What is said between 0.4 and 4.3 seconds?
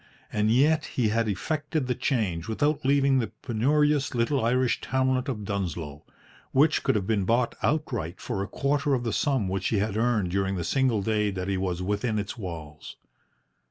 yet he had effected the change without leaving the penurious